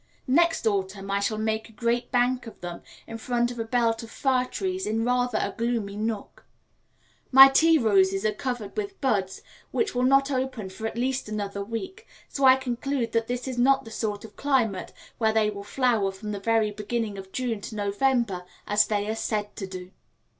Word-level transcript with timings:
Next 0.25 0.65
autumn 0.65 1.11
I 1.11 1.19
shall 1.19 1.37
make 1.37 1.69
a 1.69 1.73
great 1.73 2.09
bank 2.11 2.47
of 2.47 2.59
them 2.61 2.81
in 3.05 3.19
front 3.19 3.51
of 3.51 3.59
a 3.59 3.63
belt 3.63 4.01
of 4.01 4.09
fir 4.09 4.45
trees 4.45 4.87
in 4.87 5.05
rather 5.05 5.37
a 5.39 5.53
gloomy 5.55 5.95
nook. 5.95 6.43
My 7.31 7.49
tea 7.49 7.77
roses 7.77 8.25
are 8.25 8.31
covered 8.33 8.75
with 8.75 8.99
buds 8.99 9.43
which 9.69 9.93
will 9.93 10.01
not 10.01 10.31
open 10.31 10.69
for 10.71 10.87
at 10.87 10.97
least 10.97 11.29
another 11.29 11.63
week, 11.63 12.07
so 12.27 12.45
I 12.45 12.55
conclude 12.55 13.11
this 13.11 13.47
is 13.47 13.59
not 13.59 13.85
the 13.85 13.91
sort 13.91 14.25
of 14.25 14.35
climate 14.35 14.91
where 15.19 15.33
they 15.33 15.51
will 15.51 15.63
flower 15.63 16.11
from 16.11 16.31
the 16.31 16.39
very 16.39 16.71
beginning 16.71 17.19
of 17.19 17.31
June 17.31 17.61
to 17.61 17.75
November, 17.75 18.43
as 18.65 18.87
they 18.87 19.07
are 19.07 19.13
said 19.13 19.55
to 19.57 19.67
do. 19.67 19.91